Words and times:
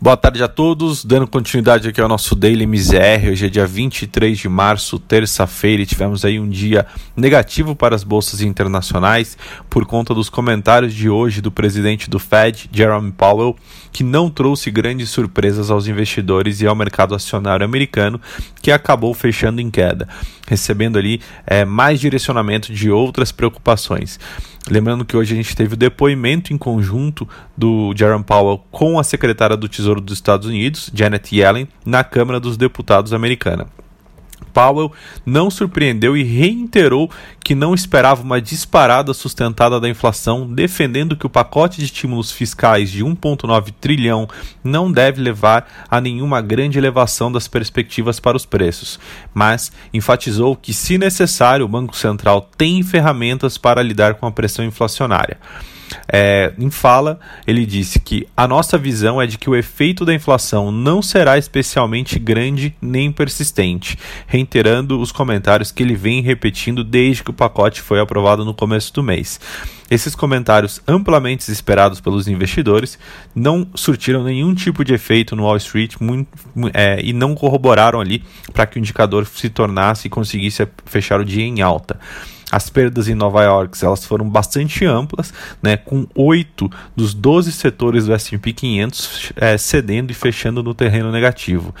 Boa 0.00 0.16
tarde 0.16 0.40
a 0.44 0.46
todos, 0.46 1.04
dando 1.04 1.26
continuidade 1.26 1.88
aqui 1.88 2.00
ao 2.00 2.08
nosso 2.08 2.36
Daily 2.36 2.64
MZR. 2.64 3.30
Hoje 3.32 3.46
é 3.46 3.48
dia 3.48 3.66
23 3.66 4.38
de 4.38 4.48
março, 4.48 4.96
terça-feira, 4.96 5.82
e 5.82 5.86
tivemos 5.86 6.24
aí 6.24 6.38
um 6.38 6.48
dia 6.48 6.86
negativo 7.16 7.74
para 7.74 7.96
as 7.96 8.04
bolsas 8.04 8.40
internacionais 8.40 9.36
por 9.68 9.84
conta 9.86 10.14
dos 10.14 10.30
comentários 10.30 10.94
de 10.94 11.10
hoje 11.10 11.40
do 11.40 11.50
presidente 11.50 12.08
do 12.08 12.20
Fed, 12.20 12.70
Jerome 12.72 13.10
Powell, 13.10 13.56
que 13.90 14.04
não 14.04 14.30
trouxe 14.30 14.70
grandes 14.70 15.10
surpresas 15.10 15.68
aos 15.68 15.88
investidores 15.88 16.60
e 16.60 16.66
ao 16.68 16.76
mercado 16.76 17.12
acionário 17.12 17.66
americano, 17.66 18.20
que 18.62 18.70
acabou 18.70 19.12
fechando 19.14 19.60
em 19.60 19.68
queda, 19.68 20.06
recebendo 20.46 20.96
ali 20.96 21.20
é, 21.44 21.64
mais 21.64 21.98
direcionamento 21.98 22.72
de 22.72 22.88
outras 22.88 23.32
preocupações. 23.32 24.20
Lembrando 24.70 25.04
que 25.04 25.16
hoje 25.16 25.32
a 25.32 25.36
gente 25.36 25.56
teve 25.56 25.74
o 25.74 25.76
depoimento 25.76 26.52
em 26.52 26.58
conjunto 26.58 27.26
do 27.56 27.94
Jerome 27.96 28.24
Powell 28.24 28.62
com 28.70 28.98
a 28.98 29.04
secretária 29.04 29.56
do 29.56 29.68
Tesouro 29.68 30.00
dos 30.00 30.14
Estados 30.14 30.46
Unidos, 30.46 30.90
Janet 30.92 31.34
Yellen, 31.34 31.68
na 31.86 32.04
Câmara 32.04 32.38
dos 32.38 32.56
Deputados 32.56 33.12
americana. 33.12 33.66
Powell 34.58 34.90
não 35.24 35.52
surpreendeu 35.52 36.16
e 36.16 36.24
reiterou 36.24 37.08
que 37.44 37.54
não 37.54 37.74
esperava 37.74 38.22
uma 38.22 38.42
disparada 38.42 39.14
sustentada 39.14 39.78
da 39.78 39.88
inflação, 39.88 40.52
defendendo 40.52 41.16
que 41.16 41.26
o 41.26 41.30
pacote 41.30 41.78
de 41.78 41.84
estímulos 41.84 42.32
fiscais 42.32 42.90
de 42.90 43.04
1,9 43.04 43.72
trilhão 43.80 44.28
não 44.64 44.90
deve 44.90 45.22
levar 45.22 45.68
a 45.88 46.00
nenhuma 46.00 46.40
grande 46.40 46.76
elevação 46.76 47.30
das 47.30 47.46
perspectivas 47.46 48.18
para 48.18 48.36
os 48.36 48.44
preços, 48.44 48.98
mas 49.32 49.70
enfatizou 49.94 50.56
que, 50.56 50.74
se 50.74 50.98
necessário, 50.98 51.64
o 51.64 51.68
Banco 51.68 51.96
Central 51.96 52.50
tem 52.56 52.82
ferramentas 52.82 53.56
para 53.56 53.80
lidar 53.80 54.14
com 54.14 54.26
a 54.26 54.32
pressão 54.32 54.64
inflacionária. 54.64 55.38
É, 56.10 56.54
em 56.58 56.70
fala, 56.70 57.20
ele 57.46 57.66
disse 57.66 58.00
que 58.00 58.26
a 58.36 58.48
nossa 58.48 58.78
visão 58.78 59.20
é 59.20 59.26
de 59.26 59.36
que 59.36 59.50
o 59.50 59.54
efeito 59.54 60.04
da 60.04 60.14
inflação 60.14 60.72
não 60.72 61.02
será 61.02 61.36
especialmente 61.36 62.18
grande 62.18 62.74
nem 62.80 63.12
persistente, 63.12 63.98
reiterando 64.26 64.98
os 64.98 65.12
comentários 65.12 65.70
que 65.70 65.82
ele 65.82 65.94
vem 65.94 66.22
repetindo 66.22 66.82
desde 66.82 67.22
que 67.22 67.30
o 67.30 67.34
pacote 67.34 67.82
foi 67.82 68.00
aprovado 68.00 68.44
no 68.44 68.54
começo 68.54 68.92
do 68.94 69.02
mês. 69.02 69.38
Esses 69.90 70.14
comentários 70.14 70.82
amplamente 70.86 71.50
esperados 71.50 72.00
pelos 72.00 72.28
investidores 72.28 72.98
não 73.34 73.66
surtiram 73.74 74.22
nenhum 74.22 74.54
tipo 74.54 74.84
de 74.84 74.92
efeito 74.92 75.34
no 75.34 75.44
Wall 75.44 75.56
Street 75.56 75.94
muito, 75.98 76.28
é, 76.74 77.00
e 77.02 77.14
não 77.14 77.34
corroboraram 77.34 77.98
ali 77.98 78.22
para 78.52 78.66
que 78.66 78.78
o 78.78 78.80
indicador 78.80 79.26
se 79.26 79.48
tornasse 79.48 80.06
e 80.06 80.10
conseguisse 80.10 80.66
fechar 80.84 81.20
o 81.20 81.24
dia 81.24 81.44
em 81.44 81.62
alta. 81.62 81.98
As 82.50 82.70
perdas 82.70 83.08
em 83.08 83.14
Nova 83.14 83.42
York 83.42 83.78
elas 83.84 84.04
foram 84.04 84.28
bastante 84.28 84.84
amplas, 84.84 85.32
né, 85.62 85.76
com 85.76 86.06
oito 86.14 86.70
dos 86.96 87.12
12 87.12 87.52
setores 87.52 88.06
do 88.06 88.14
S&P 88.14 88.52
500 88.52 89.32
é, 89.36 89.58
cedendo 89.58 90.10
e 90.10 90.14
fechando 90.14 90.62
no 90.62 90.74
terreno 90.74 91.12
negativo. 91.12 91.74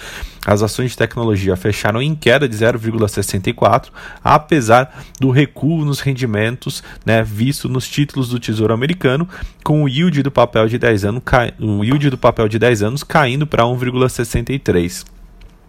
As 0.46 0.62
ações 0.62 0.92
de 0.92 0.96
tecnologia 0.96 1.56
fecharam 1.56 2.00
em 2.00 2.14
queda 2.14 2.48
de 2.48 2.56
0,64, 2.56 3.88
apesar 4.22 5.04
do 5.18 5.30
recuo 5.30 5.84
nos 5.84 6.00
rendimentos 6.00 6.82
né, 7.04 7.22
visto 7.22 7.68
nos 7.68 7.88
títulos 7.88 8.28
do 8.28 8.38
Tesouro 8.38 8.72
Americano, 8.72 9.28
com 9.64 9.82
o 9.82 9.88
yield 9.88 10.22
do 10.22 10.30
papel 10.30 10.68
de 10.68 10.78
10 10.78 11.04
anos, 11.04 11.22
o 11.58 11.84
yield 11.84 12.10
do 12.10 12.18
papel 12.18 12.48
de 12.48 12.58
10 12.58 12.82
anos 12.82 13.02
caindo 13.02 13.46
para 13.46 13.64
1,63. 13.64 15.17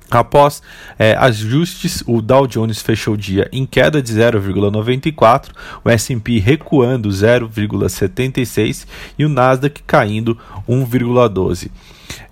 Após 0.09 0.61
é, 0.97 1.15
ajustes, 1.17 2.03
o 2.07 2.21
Dow 2.21 2.47
Jones 2.47 2.81
fechou 2.81 3.13
o 3.13 3.17
dia 3.17 3.47
em 3.51 3.65
queda 3.65 4.01
de 4.01 4.11
0,94, 4.11 5.49
o 5.83 5.89
S&P 5.89 6.39
recuando 6.39 7.09
0,76 7.09 8.87
e 9.17 9.25
o 9.25 9.29
Nasdaq 9.29 9.83
caindo 9.83 10.37
1,12. 10.67 11.69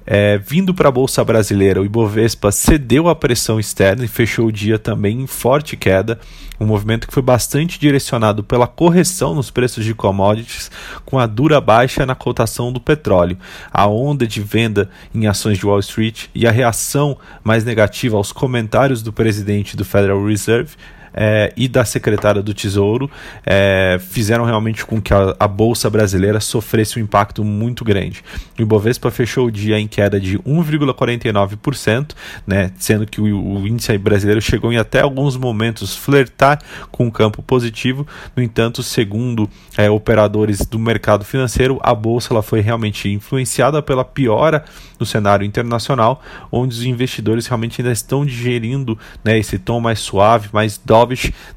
É, 0.06 0.38
vindo 0.38 0.74
para 0.74 0.88
a 0.88 0.92
Bolsa 0.92 1.24
Brasileira, 1.24 1.82
o 1.82 1.86
Ibovespa 1.86 2.52
cedeu 2.52 3.10
à 3.10 3.16
pressão 3.16 3.60
externa 3.60 4.06
e 4.06 4.08
fechou 4.08 4.48
o 4.48 4.52
dia 4.52 4.80
também 4.80 5.22
em 5.22 5.28
forte 5.28 5.76
queda, 5.76 6.20
um 6.60 6.66
movimento 6.66 7.08
que 7.08 7.14
foi 7.14 7.22
bastante 7.22 7.80
direcionado 7.80 8.44
pela 8.44 8.68
correção 8.68 9.36
nos 9.36 9.52
preços 9.52 9.84
de 9.84 9.94
commodities, 9.94 10.72
com 11.06 11.20
a 11.20 11.26
dura 11.26 11.60
baixa 11.60 12.06
na 12.06 12.16
cotação 12.16 12.72
do 12.72 12.80
petróleo, 12.80 13.38
a 13.72 13.86
onda 13.88 14.26
de 14.26 14.42
venda 14.42 14.90
em 15.14 15.28
ações 15.28 15.58
de 15.58 15.66
Wall 15.66 15.80
Street 15.80 16.28
e 16.34 16.48
a 16.48 16.52
reação 16.52 17.18
mais 17.44 17.64
negativa 17.66 18.18
aos 18.18 18.32
comentários 18.32 19.02
do 19.02 19.12
presidente 19.12 19.76
do 19.76 19.84
Federal 19.84 20.26
Reserve 20.26 20.72
é, 21.20 21.52
e 21.58 21.68
da 21.68 21.84
secretária 21.84 22.44
do 22.44 22.54
Tesouro 22.54 23.10
é, 23.44 23.98
fizeram 24.00 24.46
realmente 24.46 24.86
com 24.86 25.02
que 25.02 25.12
a, 25.12 25.36
a, 25.40 25.48
Bolsa 25.48 25.90
Brasileira 25.90 26.40
sofresse 26.40 27.00
um 27.00 27.02
impacto 27.02 27.44
muito 27.44 27.84
grande. 27.84 28.24
O 28.58 28.62
Ibovespa 28.62 29.10
fechou 29.10 29.48
o 29.48 29.52
dia 29.52 29.80
em 29.80 29.88
queda 29.88 30.20
de 30.20 30.38
1,49%, 30.38 32.14
né, 32.46 32.72
sendo 32.78 33.08
que 33.08 33.20
o, 33.20 33.26
o, 33.26 33.68
índice 33.68 33.98
brasileiro 33.98 34.40
chegou 34.40 34.72
em 34.72 34.78
até 34.78 35.02
alguns 35.02 35.36
momentos 35.36 35.96
flertar 35.96 36.62
com 36.92 37.08
o 37.08 37.12
campo 37.12 37.42
positivo. 37.42 38.06
No 38.36 38.44
entanto, 38.44 38.84
segundo 38.84 39.50
é, 39.76 39.90
operadores 39.90 40.60
do 40.60 40.78
mercado 40.78 41.26
financeiro, 41.26 41.80
a 41.82 41.96
Bolsa 41.96 42.32
ela 42.32 42.44
foi 42.44 42.62
realmente 42.62 43.10
influenciada 43.10 43.82
pela 43.82 44.06
piora 44.06 44.64
no 45.00 45.06
cenário 45.06 45.46
internacional, 45.46 46.22
onde 46.52 46.76
os 46.76 46.84
investidores 46.84 47.48
realmente 47.48 47.82
ainda 47.82 47.92
estão 47.92 48.24
digerindo 48.24 48.98
né, 49.24 49.40
esse 49.40 49.58
tom 49.58 49.80
mais 49.80 50.00
suave, 50.00 50.50
mais 50.52 50.78
dólar 50.78 51.07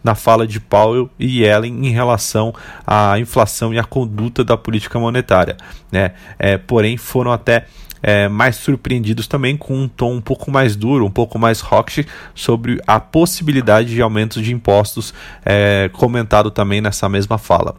na 0.03 0.15
fala 0.15 0.47
de 0.47 0.61
Powell 0.61 1.11
e 1.19 1.43
Yellen 1.43 1.87
em 1.87 1.91
relação 1.91 2.55
à 2.87 3.19
inflação 3.19 3.73
e 3.73 3.79
à 3.79 3.85
conduta 3.85 4.45
da 4.45 4.57
política 4.57 4.99
monetária. 4.99 5.57
Né? 5.91 6.13
É, 6.39 6.57
porém, 6.59 6.97
foram 6.97 7.33
até 7.33 7.67
é, 8.03 8.29
mais 8.29 8.57
surpreendidos 8.57 9.27
também 9.27 9.57
com 9.57 9.77
um 9.77 9.89
tom 9.89 10.15
um 10.15 10.21
pouco 10.21 10.51
mais 10.51 10.77
duro, 10.77 11.05
um 11.05 11.11
pouco 11.11 11.39
mais 11.39 11.63
hawkish 11.63 12.07
sobre 12.35 12.81
a 12.87 12.99
possibilidade 12.99 13.91
de 13.91 14.01
aumentos 14.01 14.43
de 14.43 14.53
impostos, 14.53 15.13
é, 15.45 15.91
comentado 15.93 16.51
também 16.51 16.81
nessa 16.81 17.09
mesma 17.09 17.39
fala. 17.39 17.77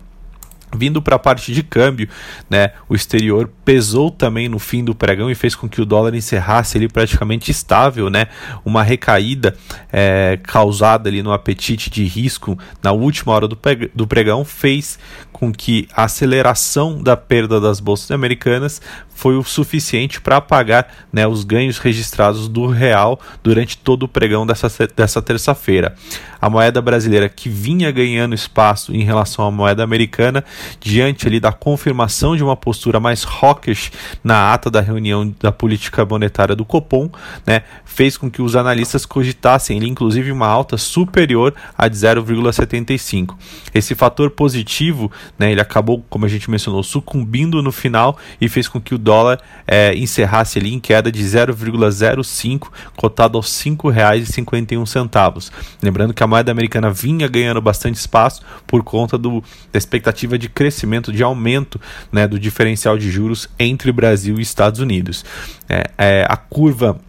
Vindo 0.75 1.01
para 1.01 1.15
a 1.15 1.19
parte 1.19 1.53
de 1.53 1.63
câmbio, 1.63 2.07
né, 2.49 2.71
o 2.87 2.95
exterior 2.95 3.49
pesou 3.65 4.09
também 4.09 4.47
no 4.47 4.59
fim 4.59 4.83
do 4.83 4.95
pregão 4.95 5.29
e 5.29 5.35
fez 5.35 5.55
com 5.55 5.67
que 5.67 5.81
o 5.81 5.85
dólar 5.85 6.15
encerrasse 6.15 6.77
ali 6.77 6.87
praticamente 6.87 7.51
estável, 7.51 8.09
né, 8.09 8.27
uma 8.63 8.83
recaída 8.83 9.55
é, 9.91 10.39
causada 10.43 11.09
ali 11.09 11.21
no 11.21 11.31
apetite 11.31 11.89
de 11.89 12.03
risco 12.03 12.57
na 12.81 12.91
última 12.91 13.33
hora 13.33 13.47
do 13.47 14.07
pregão 14.07 14.45
fez 14.45 14.97
com 15.31 15.51
que 15.51 15.87
a 15.95 16.03
aceleração 16.03 17.01
da 17.01 17.17
perda 17.17 17.59
das 17.59 17.79
bolsas 17.79 18.11
americanas 18.11 18.81
foi 19.21 19.37
o 19.37 19.43
suficiente 19.43 20.21
para 20.21 20.37
apagar 20.37 20.87
né, 21.11 21.27
os 21.27 21.43
ganhos 21.43 21.77
registrados 21.77 22.47
do 22.47 22.67
real 22.67 23.19
durante 23.43 23.77
todo 23.77 24.03
o 24.03 24.07
pregão 24.07 24.45
dessa, 24.45 24.67
dessa 24.95 25.21
terça-feira. 25.21 25.95
A 26.41 26.49
moeda 26.49 26.81
brasileira 26.81 27.29
que 27.29 27.47
vinha 27.47 27.91
ganhando 27.91 28.33
espaço 28.33 28.93
em 28.95 29.03
relação 29.03 29.45
à 29.45 29.51
moeda 29.51 29.83
americana, 29.83 30.43
diante 30.79 31.27
ali 31.27 31.39
da 31.39 31.51
confirmação 31.51 32.35
de 32.35 32.43
uma 32.43 32.55
postura 32.55 32.99
mais 32.99 33.25
hawkish 33.25 33.91
na 34.23 34.53
ata 34.53 34.69
da 34.69 34.81
reunião 34.81 35.33
da 35.39 35.51
política 35.51 36.05
monetária 36.05 36.55
do 36.55 36.65
Copom, 36.65 37.09
né, 37.45 37.63
fez 37.85 38.17
com 38.17 38.29
que 38.29 38.41
os 38.41 38.55
analistas 38.55 39.05
cogitassem 39.05 39.77
ali, 39.77 39.89
inclusive 39.89 40.31
uma 40.31 40.47
alta 40.47 40.77
superior 40.77 41.53
a 41.77 41.87
de 41.87 41.95
0,75. 41.97 43.35
Esse 43.73 43.95
fator 43.95 44.29
positivo 44.31 45.11
né, 45.37 45.51
ele 45.51 45.61
acabou, 45.61 46.03
como 46.09 46.25
a 46.25 46.29
gente 46.29 46.49
mencionou, 46.49 46.83
sucumbindo 46.83 47.61
no 47.61 47.71
final 47.71 48.17
e 48.39 48.47
fez 48.49 48.67
com 48.67 48.79
que 48.79 48.95
o 48.95 48.97
dólar 48.97 49.39
é, 49.67 49.95
encerrasse 49.95 50.59
ali 50.59 50.73
em 50.73 50.79
queda 50.79 51.11
de 51.11 51.23
0,05, 51.23 52.67
cotado 52.95 53.37
aos 53.37 53.63
R$ 53.63 53.71
5,51. 53.71 55.51
Lembrando 55.81 56.13
que 56.13 56.23
a 56.23 56.27
moeda 56.27 56.51
americana 56.51 56.89
vinha 56.91 57.27
ganhando 57.27 57.61
bastante 57.61 57.95
espaço 57.95 58.41
por 58.65 58.83
conta 58.83 59.17
do, 59.17 59.43
da 59.71 59.77
expectativa 59.77 60.37
de 60.37 60.49
crescimento, 60.51 61.11
de 61.11 61.23
aumento 61.23 61.79
né, 62.11 62.27
do 62.27 62.39
diferencial 62.39 62.97
de 62.97 63.09
juros 63.09 63.49
entre 63.57 63.91
Brasil 63.91 64.37
e 64.37 64.41
Estados 64.41 64.79
Unidos. 64.79 65.25
É, 65.67 65.89
é, 65.97 66.25
a 66.29 66.37
curva 66.37 66.99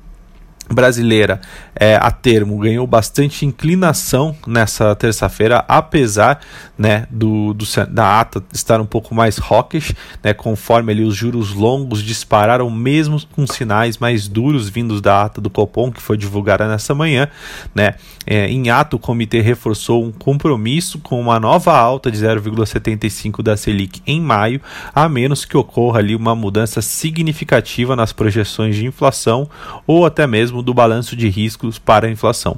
brasileira 0.73 1.41
é, 1.75 1.97
a 1.97 2.11
termo 2.11 2.59
ganhou 2.59 2.87
bastante 2.87 3.45
inclinação 3.45 4.37
nessa 4.47 4.95
terça-feira, 4.95 5.65
apesar 5.69 6.41
né, 6.77 7.07
do, 7.11 7.55
do, 7.55 7.65
da 7.89 8.21
ata 8.21 8.43
estar 8.53 8.81
um 8.81 8.87
pouco 8.87 9.15
mais 9.15 9.39
hawkish, 9.39 9.95
né, 10.23 10.33
conforme 10.33 10.93
ali 10.93 11.05
os 11.05 11.15
juros 11.15 11.53
longos 11.53 12.03
dispararam 12.03 12.71
mesmo 12.71 13.21
com 13.33 13.47
sinais 13.47 13.99
mais 13.99 14.29
duros 14.29 14.69
vindos 14.69 15.01
da 15.01 15.23
ata 15.23 15.41
do 15.41 15.51
Copom, 15.51 15.91
que 15.91 16.01
foi 16.01 16.17
divulgada 16.17 16.69
nessa 16.69 16.95
manhã. 16.95 17.29
Né, 17.75 17.95
é, 18.27 18.49
em 18.49 18.71
ato, 18.71 18.97
o 18.97 18.99
comitê 18.99 19.41
reforçou 19.41 20.05
um 20.05 20.13
compromisso 20.13 20.99
com 20.99 21.21
uma 21.21 21.41
nova 21.41 21.77
alta 21.77 22.11
de 22.11 22.19
0,75 22.19 23.43
da 23.43 23.57
Selic 23.57 24.01
em 24.07 24.21
maio, 24.21 24.61
a 24.95 25.09
menos 25.09 25.45
que 25.45 25.57
ocorra 25.57 25.99
ali 25.99 26.15
uma 26.15 26.35
mudança 26.35 26.81
significativa 26.81 27.97
nas 27.97 28.13
projeções 28.13 28.77
de 28.77 28.87
inflação 28.87 29.49
ou 29.87 30.07
até 30.07 30.27
mesmo 30.27 30.62
do 30.63 30.73
balanço 30.75 31.17
de 31.17 31.29
riscos 31.29 31.79
para 31.79 32.07
a 32.07 32.11
inflação, 32.11 32.57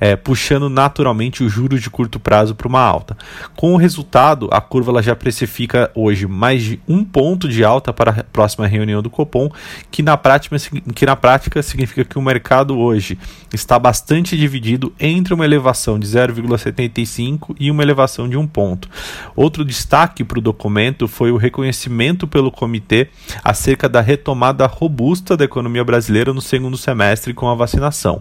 é, 0.00 0.16
puxando 0.16 0.68
naturalmente 0.68 1.42
o 1.42 1.48
juros 1.48 1.82
de 1.82 1.90
curto 1.90 2.20
prazo 2.20 2.54
para 2.54 2.68
uma 2.68 2.80
alta. 2.80 3.16
Com 3.56 3.74
o 3.74 3.76
resultado, 3.76 4.48
a 4.52 4.60
curva 4.60 5.02
já 5.02 5.14
precifica 5.14 5.90
hoje 5.94 6.26
mais 6.26 6.62
de 6.62 6.80
um 6.88 7.04
ponto 7.04 7.48
de 7.48 7.64
alta 7.64 7.92
para 7.92 8.10
a 8.10 8.24
próxima 8.24 8.66
reunião 8.66 9.02
do 9.02 9.10
Copom, 9.10 9.50
que 9.90 10.02
na 10.02 10.16
prática, 10.16 10.56
que 10.94 11.06
na 11.06 11.16
prática 11.16 11.62
significa 11.62 12.04
que 12.04 12.18
o 12.18 12.22
mercado 12.22 12.78
hoje 12.78 13.18
está 13.52 13.78
bastante 13.78 14.36
dividido 14.36 14.92
entre 14.98 15.34
uma 15.34 15.44
elevação 15.44 15.98
de 15.98 16.06
0,75 16.06 17.54
e 17.58 17.70
uma 17.70 17.82
elevação 17.82 18.28
de 18.28 18.36
um 18.36 18.46
ponto. 18.46 18.88
Outro 19.34 19.64
destaque 19.64 20.24
para 20.24 20.38
o 20.38 20.42
documento 20.42 21.08
foi 21.08 21.30
o 21.30 21.36
reconhecimento 21.36 22.26
pelo 22.26 22.50
comitê 22.50 23.08
acerca 23.42 23.88
da 23.88 24.00
retomada 24.00 24.66
robusta 24.66 25.36
da 25.36 25.44
economia 25.44 25.84
brasileira 25.84 26.32
no 26.32 26.40
segundo 26.40 26.76
semestre 26.76 27.27
com 27.32 27.48
a 27.48 27.54
vacinação, 27.54 28.20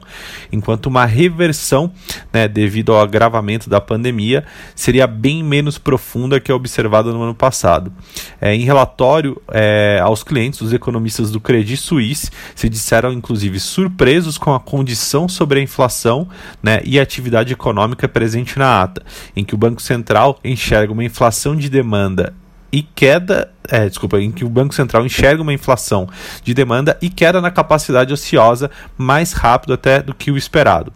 enquanto 0.51 0.87
uma 0.87 1.05
reversão, 1.05 1.91
né, 2.31 2.47
devido 2.47 2.93
ao 2.93 3.01
agravamento 3.01 3.69
da 3.69 3.81
pandemia, 3.81 4.45
seria 4.75 5.07
bem 5.07 5.43
menos 5.43 5.77
profunda 5.77 6.39
que 6.39 6.51
a 6.51 6.55
observada 6.55 7.11
no 7.11 7.21
ano 7.21 7.35
passado. 7.35 7.91
É, 8.39 8.53
em 8.53 8.61
relatório 8.61 9.41
é, 9.51 9.99
aos 10.01 10.23
clientes, 10.23 10.61
os 10.61 10.73
economistas 10.73 11.31
do 11.31 11.39
Credit 11.39 11.77
Suisse 11.77 12.29
se 12.55 12.69
disseram 12.69 13.11
inclusive 13.11 13.59
surpresos 13.59 14.37
com 14.37 14.53
a 14.53 14.59
condição 14.59 15.27
sobre 15.27 15.59
a 15.59 15.63
inflação 15.63 16.27
né, 16.61 16.81
e 16.83 16.99
a 16.99 17.03
atividade 17.03 17.53
econômica 17.53 18.07
presente 18.07 18.57
na 18.57 18.81
ata, 18.81 19.03
em 19.35 19.43
que 19.43 19.55
o 19.55 19.57
Banco 19.57 19.81
Central 19.81 20.39
enxerga 20.43 20.93
uma 20.93 21.03
inflação 21.03 21.55
de 21.55 21.69
demanda 21.69 22.33
e 22.71 22.81
queda, 22.81 23.49
é, 23.69 23.87
desculpa, 23.87 24.19
em 24.19 24.31
que 24.31 24.45
o 24.45 24.49
Banco 24.49 24.73
Central 24.73 25.05
enxerga 25.05 25.41
uma 25.41 25.53
inflação 25.53 26.07
de 26.43 26.53
demanda 26.53 26.97
e 27.01 27.09
queda 27.09 27.41
na 27.41 27.51
capacidade 27.51 28.13
ociosa 28.13 28.69
mais 28.97 29.33
rápido 29.33 29.73
até 29.73 30.01
do 30.01 30.13
que 30.13 30.31
o 30.31 30.37
esperado. 30.37 30.91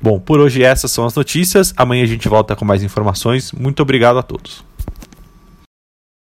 Bom, 0.00 0.18
por 0.18 0.40
hoje 0.40 0.62
essas 0.62 0.90
são 0.90 1.04
as 1.04 1.14
notícias. 1.14 1.72
Amanhã 1.76 2.04
a 2.04 2.06
gente 2.06 2.28
volta 2.28 2.54
com 2.54 2.64
mais 2.64 2.82
informações. 2.82 3.52
Muito 3.52 3.82
obrigado 3.82 4.18
a 4.18 4.22
todos. 4.22 4.75